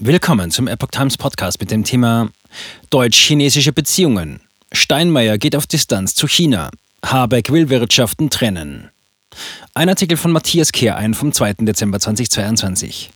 Willkommen 0.00 0.52
zum 0.52 0.68
Epoch 0.68 0.92
Times 0.92 1.16
Podcast 1.16 1.58
mit 1.58 1.72
dem 1.72 1.82
Thema 1.82 2.28
Deutsch-chinesische 2.90 3.72
Beziehungen. 3.72 4.40
Steinmeier 4.70 5.38
geht 5.38 5.56
auf 5.56 5.66
Distanz 5.66 6.14
zu 6.14 6.28
China. 6.28 6.70
Habeck 7.04 7.50
will 7.50 7.68
Wirtschaften 7.68 8.30
trennen. 8.30 8.90
Ein 9.74 9.88
Artikel 9.88 10.16
von 10.16 10.30
Matthias 10.30 10.70
Kehr 10.70 10.96
ein 10.96 11.14
vom 11.14 11.32
2. 11.32 11.54
Dezember 11.62 11.98
2022. 11.98 13.10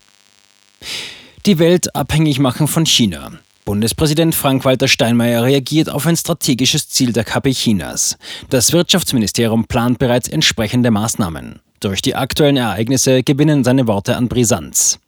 Die 1.46 1.60
Welt 1.60 1.94
abhängig 1.94 2.40
machen 2.40 2.66
von 2.66 2.84
China. 2.84 3.30
Bundespräsident 3.64 4.34
Frank-Walter 4.34 4.88
Steinmeier 4.88 5.44
reagiert 5.44 5.88
auf 5.88 6.04
ein 6.08 6.16
strategisches 6.16 6.88
Ziel 6.88 7.12
der 7.12 7.22
KP 7.22 7.52
Chinas. 7.52 8.18
Das 8.50 8.72
Wirtschaftsministerium 8.72 9.66
plant 9.66 10.00
bereits 10.00 10.26
entsprechende 10.26 10.90
Maßnahmen. 10.90 11.60
Durch 11.78 12.02
die 12.02 12.16
aktuellen 12.16 12.56
Ereignisse 12.56 13.22
gewinnen 13.22 13.62
seine 13.62 13.86
Worte 13.86 14.16
an 14.16 14.26
Brisanz. 14.26 14.98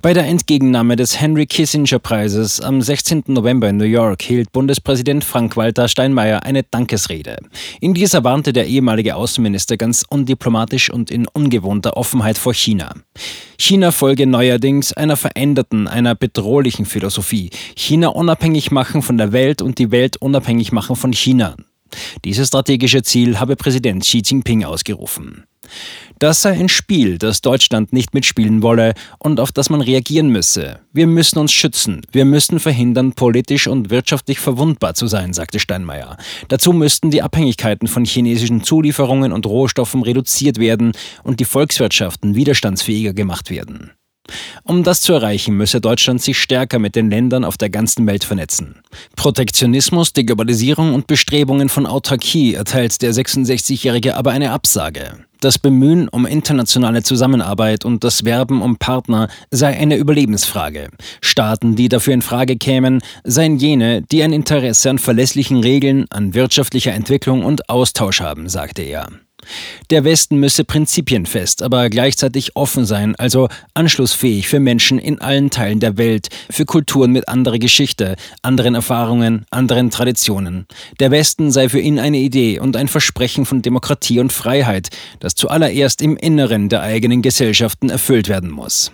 Bei 0.00 0.14
der 0.14 0.26
Entgegennahme 0.26 0.94
des 0.94 1.20
Henry 1.20 1.46
Kissinger 1.46 1.98
Preises 1.98 2.60
am 2.60 2.80
16. 2.80 3.24
November 3.26 3.68
in 3.68 3.78
New 3.78 3.84
York 3.84 4.22
hielt 4.22 4.52
Bundespräsident 4.52 5.24
Frank-Walter 5.24 5.88
Steinmeier 5.88 6.44
eine 6.44 6.62
Dankesrede. 6.62 7.38
In 7.80 7.94
dieser 7.94 8.22
warnte 8.22 8.52
der 8.52 8.68
ehemalige 8.68 9.16
Außenminister 9.16 9.76
ganz 9.76 10.04
undiplomatisch 10.08 10.88
und 10.90 11.10
in 11.10 11.26
ungewohnter 11.26 11.96
Offenheit 11.96 12.38
vor 12.38 12.54
China. 12.54 12.94
China 13.58 13.90
folge 13.90 14.28
neuerdings 14.28 14.92
einer 14.92 15.16
veränderten, 15.16 15.88
einer 15.88 16.14
bedrohlichen 16.14 16.86
Philosophie. 16.86 17.50
China 17.74 18.08
unabhängig 18.08 18.70
machen 18.70 19.02
von 19.02 19.18
der 19.18 19.32
Welt 19.32 19.62
und 19.62 19.78
die 19.78 19.90
Welt 19.90 20.16
unabhängig 20.16 20.70
machen 20.70 20.94
von 20.94 21.12
China. 21.12 21.56
Dieses 22.24 22.48
strategische 22.48 23.02
Ziel 23.02 23.40
habe 23.40 23.56
Präsident 23.56 24.04
Xi 24.04 24.22
Jinping 24.24 24.62
ausgerufen. 24.62 25.47
Das 26.18 26.42
sei 26.42 26.52
ein 26.58 26.68
Spiel, 26.68 27.18
das 27.18 27.40
Deutschland 27.40 27.92
nicht 27.92 28.14
mitspielen 28.14 28.62
wolle 28.62 28.94
und 29.18 29.40
auf 29.40 29.52
das 29.52 29.70
man 29.70 29.80
reagieren 29.80 30.28
müsse. 30.28 30.80
Wir 30.92 31.06
müssen 31.06 31.38
uns 31.38 31.52
schützen. 31.52 32.02
Wir 32.10 32.24
müssen 32.24 32.58
verhindern, 32.58 33.12
politisch 33.12 33.68
und 33.68 33.90
wirtschaftlich 33.90 34.40
verwundbar 34.40 34.94
zu 34.94 35.06
sein, 35.06 35.32
sagte 35.32 35.60
Steinmeier. 35.60 36.16
Dazu 36.48 36.72
müssten 36.72 37.10
die 37.10 37.22
Abhängigkeiten 37.22 37.88
von 37.88 38.04
chinesischen 38.04 38.62
Zulieferungen 38.64 39.32
und 39.32 39.46
Rohstoffen 39.46 40.02
reduziert 40.02 40.58
werden 40.58 40.92
und 41.22 41.40
die 41.40 41.44
Volkswirtschaften 41.44 42.34
widerstandsfähiger 42.34 43.12
gemacht 43.12 43.50
werden. 43.50 43.92
Um 44.64 44.82
das 44.82 45.00
zu 45.00 45.12
erreichen, 45.12 45.56
müsse 45.56 45.80
Deutschland 45.80 46.20
sich 46.20 46.38
stärker 46.38 46.78
mit 46.78 46.96
den 46.96 47.10
Ländern 47.10 47.44
auf 47.44 47.56
der 47.56 47.70
ganzen 47.70 48.06
Welt 48.06 48.24
vernetzen. 48.24 48.80
Protektionismus, 49.16 50.12
Deglobalisierung 50.12 50.94
und 50.94 51.06
Bestrebungen 51.06 51.68
von 51.68 51.86
Autarkie 51.86 52.54
erteilt 52.54 53.00
der 53.00 53.12
66-Jährige 53.12 54.16
aber 54.16 54.32
eine 54.32 54.50
Absage. 54.50 55.24
Das 55.40 55.58
Bemühen 55.58 56.08
um 56.08 56.26
internationale 56.26 57.04
Zusammenarbeit 57.04 57.84
und 57.84 58.02
das 58.02 58.24
Werben 58.24 58.60
um 58.60 58.76
Partner 58.76 59.28
sei 59.52 59.78
eine 59.78 59.96
Überlebensfrage. 59.96 60.88
Staaten, 61.20 61.76
die 61.76 61.88
dafür 61.88 62.14
in 62.14 62.22
Frage 62.22 62.56
kämen, 62.56 63.02
seien 63.22 63.56
jene, 63.56 64.02
die 64.02 64.24
ein 64.24 64.32
Interesse 64.32 64.90
an 64.90 64.98
verlässlichen 64.98 65.60
Regeln, 65.60 66.06
an 66.10 66.34
wirtschaftlicher 66.34 66.92
Entwicklung 66.92 67.44
und 67.44 67.68
Austausch 67.68 68.20
haben, 68.20 68.48
sagte 68.48 68.82
er. 68.82 69.08
Der 69.90 70.04
Westen 70.04 70.38
müsse 70.38 70.64
prinzipienfest, 70.64 71.62
aber 71.62 71.88
gleichzeitig 71.88 72.56
offen 72.56 72.84
sein, 72.84 73.16
also 73.16 73.48
anschlussfähig 73.74 74.48
für 74.48 74.60
Menschen 74.60 74.98
in 74.98 75.20
allen 75.20 75.50
Teilen 75.50 75.80
der 75.80 75.96
Welt, 75.96 76.28
für 76.50 76.64
Kulturen 76.64 77.12
mit 77.12 77.28
anderer 77.28 77.58
Geschichte, 77.58 78.16
anderen 78.42 78.74
Erfahrungen, 78.74 79.46
anderen 79.50 79.90
Traditionen. 79.90 80.66
Der 81.00 81.10
Westen 81.10 81.50
sei 81.50 81.68
für 81.68 81.80
ihn 81.80 81.98
eine 81.98 82.18
Idee 82.18 82.58
und 82.58 82.76
ein 82.76 82.88
Versprechen 82.88 83.46
von 83.46 83.62
Demokratie 83.62 84.20
und 84.20 84.32
Freiheit, 84.32 84.90
das 85.20 85.34
zuallererst 85.34 86.02
im 86.02 86.16
Inneren 86.16 86.68
der 86.68 86.82
eigenen 86.82 87.22
Gesellschaften 87.22 87.88
erfüllt 87.90 88.28
werden 88.28 88.50
muss. 88.50 88.92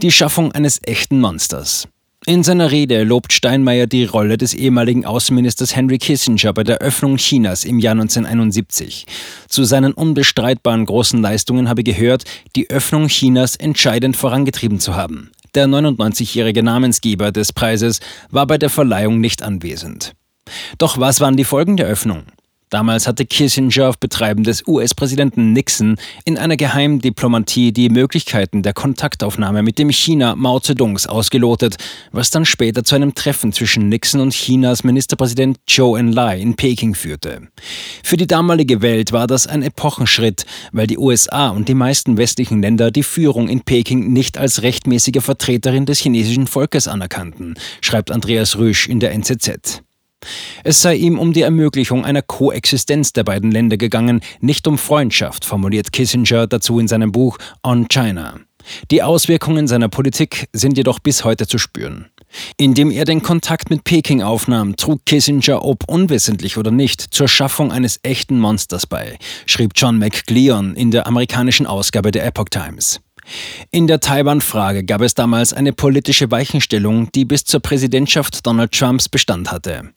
Die 0.00 0.12
Schaffung 0.12 0.52
eines 0.52 0.80
echten 0.84 1.20
Monsters. 1.20 1.88
In 2.28 2.42
seiner 2.42 2.70
Rede 2.70 3.04
lobt 3.04 3.32
Steinmeier 3.32 3.86
die 3.86 4.04
Rolle 4.04 4.36
des 4.36 4.52
ehemaligen 4.52 5.06
Außenministers 5.06 5.74
Henry 5.74 5.96
Kissinger 5.96 6.52
bei 6.52 6.62
der 6.62 6.76
Öffnung 6.76 7.16
Chinas 7.16 7.64
im 7.64 7.78
Jahr 7.78 7.92
1971. 7.92 9.06
Zu 9.48 9.64
seinen 9.64 9.94
unbestreitbaren 9.94 10.84
großen 10.84 11.22
Leistungen 11.22 11.70
habe 11.70 11.82
gehört, 11.82 12.24
die 12.54 12.68
Öffnung 12.68 13.08
Chinas 13.08 13.56
entscheidend 13.56 14.14
vorangetrieben 14.14 14.78
zu 14.78 14.94
haben. 14.94 15.30
Der 15.54 15.68
99-jährige 15.68 16.62
Namensgeber 16.62 17.32
des 17.32 17.54
Preises 17.54 18.00
war 18.30 18.46
bei 18.46 18.58
der 18.58 18.68
Verleihung 18.68 19.22
nicht 19.22 19.42
anwesend. 19.42 20.12
Doch 20.76 21.00
was 21.00 21.22
waren 21.22 21.38
die 21.38 21.44
Folgen 21.44 21.78
der 21.78 21.86
Öffnung? 21.86 22.24
Damals 22.70 23.06
hatte 23.06 23.24
Kissinger 23.24 23.88
auf 23.88 23.98
Betreiben 23.98 24.44
des 24.44 24.66
US-Präsidenten 24.66 25.52
Nixon 25.52 25.96
in 26.26 26.36
einer 26.36 26.56
Geheimdiplomatie 26.56 27.72
die 27.72 27.88
Möglichkeiten 27.88 28.62
der 28.62 28.74
Kontaktaufnahme 28.74 29.62
mit 29.62 29.78
dem 29.78 29.90
China 29.90 30.36
Mao 30.36 30.60
Zedongs 30.60 31.06
ausgelotet, 31.06 31.76
was 32.12 32.30
dann 32.30 32.44
später 32.44 32.84
zu 32.84 32.94
einem 32.94 33.14
Treffen 33.14 33.52
zwischen 33.52 33.88
Nixon 33.88 34.20
und 34.20 34.34
Chinas 34.34 34.84
Ministerpräsident 34.84 35.58
Zhou 35.66 35.96
Enlai 35.96 36.40
in 36.40 36.56
Peking 36.56 36.94
führte. 36.94 37.48
Für 38.02 38.18
die 38.18 38.26
damalige 38.26 38.82
Welt 38.82 39.12
war 39.12 39.26
das 39.26 39.46
ein 39.46 39.62
Epochenschritt, 39.62 40.44
weil 40.72 40.86
die 40.86 40.98
USA 40.98 41.48
und 41.48 41.68
die 41.68 41.74
meisten 41.74 42.18
westlichen 42.18 42.60
Länder 42.60 42.90
die 42.90 43.02
Führung 43.02 43.48
in 43.48 43.62
Peking 43.62 44.12
nicht 44.12 44.36
als 44.36 44.62
rechtmäßige 44.62 45.22
Vertreterin 45.22 45.86
des 45.86 46.00
chinesischen 46.00 46.46
Volkes 46.46 46.86
anerkannten, 46.86 47.54
schreibt 47.80 48.10
Andreas 48.10 48.58
Rüsch 48.58 48.88
in 48.88 49.00
der 49.00 49.12
NZZ. 49.12 49.82
Es 50.64 50.82
sei 50.82 50.96
ihm 50.96 51.18
um 51.18 51.32
die 51.32 51.42
Ermöglichung 51.42 52.04
einer 52.04 52.22
Koexistenz 52.22 53.12
der 53.12 53.24
beiden 53.24 53.50
Länder 53.50 53.76
gegangen, 53.76 54.20
nicht 54.40 54.66
um 54.66 54.78
Freundschaft, 54.78 55.44
formuliert 55.44 55.92
Kissinger 55.92 56.46
dazu 56.46 56.78
in 56.78 56.88
seinem 56.88 57.12
Buch 57.12 57.38
On 57.62 57.88
China. 57.88 58.40
Die 58.90 59.02
Auswirkungen 59.02 59.66
seiner 59.66 59.88
Politik 59.88 60.48
sind 60.52 60.76
jedoch 60.76 60.98
bis 60.98 61.24
heute 61.24 61.46
zu 61.46 61.58
spüren. 61.58 62.06
Indem 62.58 62.90
er 62.90 63.06
den 63.06 63.22
Kontakt 63.22 63.70
mit 63.70 63.84
Peking 63.84 64.22
aufnahm, 64.22 64.76
trug 64.76 65.06
Kissinger, 65.06 65.64
ob 65.64 65.88
unwissentlich 65.88 66.58
oder 66.58 66.70
nicht, 66.70 67.00
zur 67.00 67.28
Schaffung 67.28 67.72
eines 67.72 68.00
echten 68.02 68.38
Monsters 68.38 68.86
bei, 68.86 69.18
schrieb 69.46 69.72
John 69.74 69.98
McGleon 69.98 70.74
in 70.74 70.90
der 70.90 71.06
amerikanischen 71.06 71.66
Ausgabe 71.66 72.10
der 72.10 72.26
Epoch 72.26 72.50
Times. 72.50 73.00
In 73.70 73.86
der 73.86 74.00
Taiwan-Frage 74.00 74.84
gab 74.84 75.00
es 75.02 75.14
damals 75.14 75.52
eine 75.52 75.72
politische 75.72 76.30
Weichenstellung, 76.30 77.10
die 77.12 77.24
bis 77.24 77.44
zur 77.44 77.60
Präsidentschaft 77.60 78.46
Donald 78.46 78.72
Trumps 78.72 79.08
Bestand 79.08 79.52
hatte. 79.52 79.92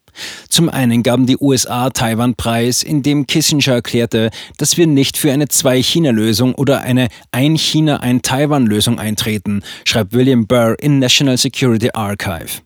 Zum 0.49 0.69
einen 0.69 1.03
gaben 1.03 1.25
die 1.25 1.37
USA 1.39 1.89
Taiwan 1.89 2.35
preis, 2.35 2.83
indem 2.83 3.27
Kissinger 3.27 3.73
erklärte, 3.73 4.29
dass 4.57 4.77
wir 4.77 4.87
nicht 4.87 5.17
für 5.17 5.31
eine 5.31 5.47
Zwei-China-Lösung 5.47 6.55
oder 6.55 6.81
eine 6.81 7.07
Ein-China, 7.31 7.99
Ein-Taiwan-Lösung 8.01 8.99
eintreten, 8.99 9.63
schreibt 9.85 10.13
William 10.13 10.47
Burr 10.47 10.75
in 10.79 10.99
National 10.99 11.37
Security 11.37 11.89
Archive. 11.93 12.61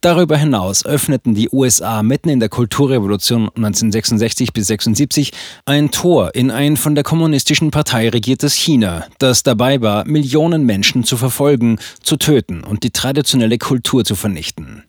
Darüber 0.00 0.36
hinaus 0.36 0.84
öffneten 0.84 1.34
die 1.34 1.48
USA 1.50 2.02
mitten 2.02 2.28
in 2.28 2.40
der 2.40 2.48
Kulturrevolution 2.48 3.48
1966 3.56 4.52
bis 4.52 4.66
76 4.68 5.32
ein 5.66 5.90
Tor 5.90 6.34
in 6.34 6.50
ein 6.50 6.76
von 6.76 6.94
der 6.94 7.04
kommunistischen 7.04 7.70
Partei 7.70 8.08
regiertes 8.08 8.54
China, 8.54 9.06
das 9.18 9.42
dabei 9.42 9.80
war, 9.80 10.06
Millionen 10.06 10.64
Menschen 10.64 11.04
zu 11.04 11.16
verfolgen, 11.16 11.78
zu 12.02 12.16
töten 12.16 12.64
und 12.64 12.82
die 12.82 12.90
traditionelle 12.90 13.58
Kultur 13.58 14.04
zu 14.04 14.14
vernichten. 14.14 14.84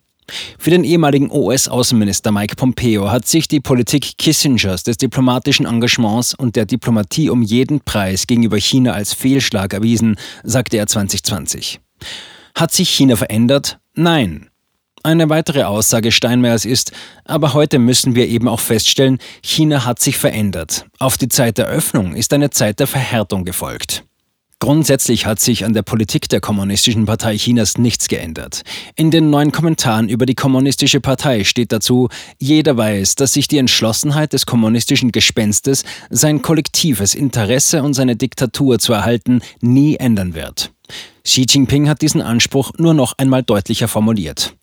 Für 0.58 0.70
den 0.70 0.84
ehemaligen 0.84 1.30
US-Außenminister 1.30 2.32
Mike 2.32 2.56
Pompeo 2.56 3.10
hat 3.10 3.26
sich 3.26 3.48
die 3.48 3.60
Politik 3.60 4.18
Kissingers 4.18 4.82
des 4.82 4.96
diplomatischen 4.96 5.66
Engagements 5.66 6.34
und 6.34 6.56
der 6.56 6.66
Diplomatie 6.66 7.30
um 7.30 7.42
jeden 7.42 7.80
Preis 7.80 8.26
gegenüber 8.26 8.58
China 8.58 8.92
als 8.92 9.12
Fehlschlag 9.12 9.72
erwiesen, 9.72 10.16
sagte 10.42 10.76
er 10.76 10.86
2020. 10.86 11.80
Hat 12.54 12.72
sich 12.72 12.90
China 12.90 13.16
verändert? 13.16 13.78
Nein. 13.94 14.48
Eine 15.04 15.28
weitere 15.30 15.64
Aussage 15.64 16.12
Steinmeiers 16.12 16.64
ist, 16.64 16.92
aber 17.24 17.54
heute 17.54 17.80
müssen 17.80 18.14
wir 18.14 18.28
eben 18.28 18.46
auch 18.46 18.60
feststellen, 18.60 19.18
China 19.42 19.84
hat 19.84 19.98
sich 19.98 20.16
verändert. 20.16 20.86
Auf 21.00 21.18
die 21.18 21.28
Zeit 21.28 21.58
der 21.58 21.66
Öffnung 21.66 22.14
ist 22.14 22.32
eine 22.32 22.50
Zeit 22.50 22.78
der 22.78 22.86
Verhärtung 22.86 23.44
gefolgt. 23.44 24.04
Grundsätzlich 24.62 25.26
hat 25.26 25.40
sich 25.40 25.64
an 25.64 25.72
der 25.72 25.82
Politik 25.82 26.28
der 26.28 26.40
Kommunistischen 26.40 27.04
Partei 27.04 27.36
Chinas 27.36 27.78
nichts 27.78 28.06
geändert. 28.06 28.62
In 28.94 29.10
den 29.10 29.28
neuen 29.28 29.50
Kommentaren 29.50 30.08
über 30.08 30.24
die 30.24 30.36
Kommunistische 30.36 31.00
Partei 31.00 31.42
steht 31.42 31.72
dazu, 31.72 32.08
jeder 32.38 32.76
weiß, 32.76 33.16
dass 33.16 33.32
sich 33.32 33.48
die 33.48 33.58
Entschlossenheit 33.58 34.32
des 34.32 34.46
kommunistischen 34.46 35.10
Gespenstes, 35.10 35.82
sein 36.10 36.42
kollektives 36.42 37.16
Interesse 37.16 37.82
und 37.82 37.94
seine 37.94 38.14
Diktatur 38.14 38.78
zu 38.78 38.92
erhalten, 38.92 39.40
nie 39.60 39.96
ändern 39.96 40.36
wird. 40.36 40.72
Xi 41.24 41.44
Jinping 41.48 41.88
hat 41.88 42.00
diesen 42.00 42.22
Anspruch 42.22 42.70
nur 42.78 42.94
noch 42.94 43.14
einmal 43.18 43.42
deutlicher 43.42 43.88
formuliert. 43.88 44.54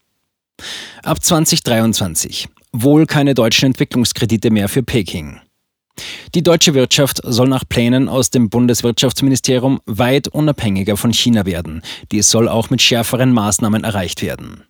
Ab 1.04 1.22
2023. 1.22 2.48
Wohl 2.72 3.06
keine 3.06 3.34
deutschen 3.34 3.66
Entwicklungskredite 3.66 4.50
mehr 4.50 4.70
für 4.70 4.82
Peking. 4.82 5.42
Die 6.36 6.44
deutsche 6.44 6.74
Wirtschaft 6.74 7.22
soll 7.24 7.48
nach 7.48 7.64
Plänen 7.68 8.10
aus 8.10 8.30
dem 8.30 8.50
Bundeswirtschaftsministerium 8.50 9.80
weit 9.86 10.28
unabhängiger 10.28 10.98
von 10.98 11.14
China 11.14 11.46
werden. 11.46 11.82
Dies 12.12 12.30
soll 12.30 12.48
auch 12.48 12.70
mit 12.70 12.82
schärferen 12.82 13.32
Maßnahmen 13.34 13.84
erreicht 13.84 14.22
werden. 14.22 14.64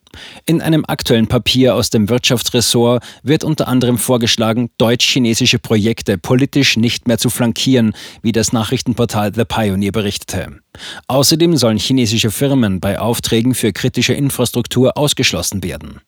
In 0.46 0.62
einem 0.62 0.86
aktuellen 0.88 1.28
Papier 1.28 1.76
aus 1.76 1.90
dem 1.90 2.10
Wirtschaftsressort 2.10 3.04
wird 3.24 3.44
unter 3.44 3.68
anderem 3.68 3.98
vorgeschlagen, 3.98 4.70
deutsch-chinesische 4.78 5.60
Projekte 5.60 6.18
politisch 6.18 6.78
nicht 6.78 7.08
mehr 7.08 7.18
zu 7.18 7.30
flankieren, 7.30 7.94
wie 8.22 8.32
das 8.32 8.52
Nachrichtenportal 8.52 9.34
The 9.36 9.46
Pioneer 9.46 9.92
berichtete. 9.92 10.60
Außerdem 11.08 11.58
sollen 11.58 11.78
chinesische 11.78 12.32
Firmen 12.32 12.80
bei 12.80 13.00
Aufträgen 13.00 13.54
für 13.54 13.72
kritische 13.72 14.14
Infrastruktur 14.14 14.98
ausgeschlossen 14.98 15.64
werden. 15.64 16.02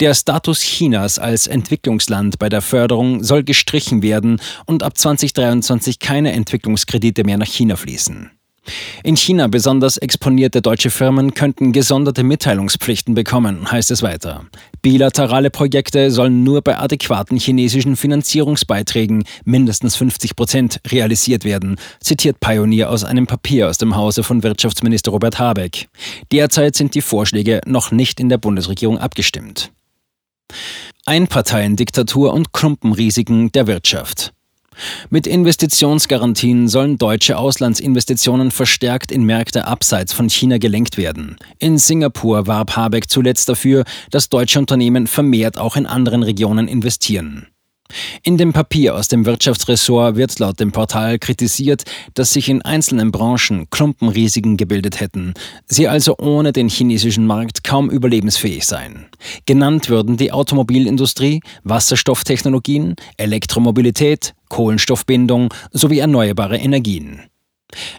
Der 0.00 0.14
Status 0.14 0.60
Chinas 0.60 1.18
als 1.18 1.46
Entwicklungsland 1.46 2.38
bei 2.38 2.48
der 2.48 2.62
Förderung 2.62 3.22
soll 3.22 3.44
gestrichen 3.44 4.02
werden 4.02 4.40
und 4.66 4.82
ab 4.82 4.98
2023 4.98 5.98
keine 5.98 6.32
Entwicklungskredite 6.32 7.24
mehr 7.24 7.38
nach 7.38 7.46
China 7.46 7.76
fließen. 7.76 8.30
In 9.02 9.16
China 9.16 9.48
besonders 9.48 9.98
exponierte 9.98 10.62
deutsche 10.62 10.90
Firmen 10.90 11.34
könnten 11.34 11.72
gesonderte 11.72 12.22
Mitteilungspflichten 12.22 13.14
bekommen, 13.14 13.70
heißt 13.70 13.90
es 13.90 14.02
weiter. 14.02 14.46
Bilaterale 14.82 15.50
Projekte 15.50 16.10
sollen 16.10 16.44
nur 16.44 16.62
bei 16.62 16.78
adäquaten 16.78 17.38
chinesischen 17.38 17.96
Finanzierungsbeiträgen 17.96 19.24
mindestens 19.44 19.96
50 19.96 20.36
Prozent 20.36 20.80
realisiert 20.86 21.44
werden, 21.44 21.76
zitiert 22.00 22.40
Pioneer 22.40 22.90
aus 22.90 23.04
einem 23.04 23.26
Papier 23.26 23.68
aus 23.68 23.78
dem 23.78 23.96
Hause 23.96 24.22
von 24.22 24.42
Wirtschaftsminister 24.42 25.10
Robert 25.10 25.38
Habeck. 25.38 25.88
Derzeit 26.32 26.76
sind 26.76 26.94
die 26.94 27.02
Vorschläge 27.02 27.60
noch 27.66 27.90
nicht 27.90 28.20
in 28.20 28.28
der 28.28 28.38
Bundesregierung 28.38 28.98
abgestimmt. 28.98 29.70
Einparteiendiktatur 31.06 32.32
und 32.32 32.52
Klumpenrisiken 32.52 33.52
der 33.52 33.66
Wirtschaft. 33.66 34.32
Mit 35.10 35.26
Investitionsgarantien 35.26 36.68
sollen 36.68 36.98
deutsche 36.98 37.38
Auslandsinvestitionen 37.38 38.50
verstärkt 38.50 39.12
in 39.12 39.24
Märkte 39.24 39.66
abseits 39.66 40.12
von 40.12 40.28
China 40.28 40.58
gelenkt 40.58 40.96
werden. 40.96 41.36
In 41.58 41.78
Singapur 41.78 42.46
warb 42.46 42.76
Habeck 42.76 43.08
zuletzt 43.08 43.48
dafür, 43.48 43.84
dass 44.10 44.28
deutsche 44.28 44.58
Unternehmen 44.58 45.06
vermehrt 45.06 45.58
auch 45.58 45.76
in 45.76 45.86
anderen 45.86 46.22
Regionen 46.22 46.68
investieren. 46.68 47.48
In 48.22 48.38
dem 48.38 48.52
Papier 48.52 48.94
aus 48.94 49.08
dem 49.08 49.26
Wirtschaftsressort 49.26 50.16
wird 50.16 50.38
laut 50.38 50.58
dem 50.58 50.72
Portal 50.72 51.18
kritisiert, 51.18 51.84
dass 52.14 52.32
sich 52.32 52.48
in 52.48 52.62
einzelnen 52.62 53.12
Branchen 53.12 53.68
Klumpenrisiken 53.70 54.56
gebildet 54.56 55.00
hätten, 55.00 55.34
sie 55.66 55.88
also 55.88 56.16
ohne 56.18 56.52
den 56.52 56.68
chinesischen 56.68 57.26
Markt 57.26 57.62
kaum 57.62 57.90
überlebensfähig 57.90 58.64
seien. 58.64 59.06
Genannt 59.46 59.88
würden 59.88 60.16
die 60.16 60.32
Automobilindustrie, 60.32 61.40
Wasserstofftechnologien, 61.64 62.96
Elektromobilität, 63.16 64.34
Kohlenstoffbindung 64.48 65.52
sowie 65.72 65.98
erneuerbare 65.98 66.56
Energien. 66.56 67.22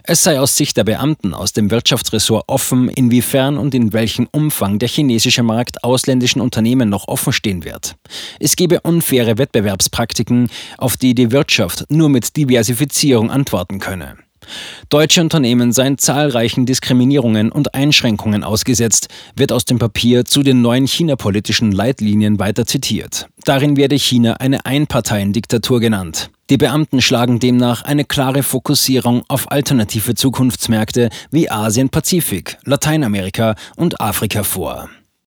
Es 0.02 0.22
sei 0.22 0.38
aus 0.40 0.56
Sicht 0.56 0.76
der 0.76 0.84
Beamten 0.84 1.34
aus 1.34 1.52
dem 1.52 1.70
Wirtschaftsressort 1.70 2.44
offen, 2.46 2.88
inwiefern 2.88 3.58
und 3.58 3.74
in 3.74 3.92
welchem 3.92 4.28
Umfang 4.30 4.78
der 4.78 4.88
chinesische 4.88 5.42
Markt 5.42 5.84
ausländischen 5.84 6.40
Unternehmen 6.40 6.88
noch 6.88 7.08
offen 7.08 7.32
stehen 7.32 7.64
wird. 7.64 7.96
Es 8.40 8.56
gebe 8.56 8.80
unfaire 8.80 9.38
Wettbewerbspraktiken, 9.38 10.48
auf 10.78 10.96
die 10.96 11.14
die 11.14 11.32
Wirtschaft 11.32 11.84
nur 11.88 12.08
mit 12.08 12.36
Diversifizierung 12.36 13.30
antworten 13.30 13.78
könne. 13.78 14.16
Deutsche 14.88 15.20
Unternehmen 15.20 15.72
seien 15.72 15.98
zahlreichen 15.98 16.66
Diskriminierungen 16.66 17.50
und 17.50 17.74
Einschränkungen 17.74 18.44
ausgesetzt, 18.44 19.08
wird 19.34 19.52
aus 19.52 19.64
dem 19.64 19.78
Papier 19.78 20.24
zu 20.24 20.42
den 20.42 20.62
neuen 20.62 20.86
China-politischen 20.86 21.72
Leitlinien 21.72 22.38
weiter 22.38 22.66
zitiert. 22.66 23.28
Darin 23.46 23.76
werde 23.76 23.94
China 23.96 24.34
eine 24.40 24.66
Einparteiendiktatur 24.66 25.78
genannt. 25.78 26.30
Die 26.50 26.56
Beamten 26.56 27.00
schlagen 27.00 27.38
demnach 27.38 27.82
eine 27.82 28.04
klare 28.04 28.42
Fokussierung 28.42 29.22
auf 29.28 29.52
alternative 29.52 30.16
Zukunftsmärkte 30.16 31.10
wie 31.30 31.48
Asien-Pazifik, 31.48 32.58
Lateinamerika 32.64 33.54
und 33.76 34.00
Afrika 34.00 34.42
vor. 34.42 34.88